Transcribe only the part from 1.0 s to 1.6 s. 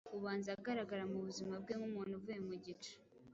mubuzima